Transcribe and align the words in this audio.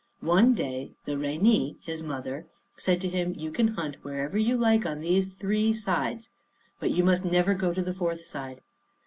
One 0.21 0.55
day 0.55 0.95
the 1.05 1.15
Ranee 1.15 1.77
his 1.83 2.01
mother, 2.01 2.47
said 2.75 2.99
to 3.01 3.07
him, 3.07 3.35
"You 3.37 3.51
can 3.51 3.67
hunt 3.75 3.97
wherever 4.03 4.35
you 4.35 4.57
like 4.57 4.83
on 4.83 5.01
these 5.01 5.27
three 5.31 5.73
sides; 5.73 6.31
but 6.79 6.89
you 6.89 7.03
must 7.03 7.23
never 7.23 7.53
go 7.53 7.71
to 7.71 7.83
the 7.83 7.93
fourth 7.93 8.21
side." 8.25 8.61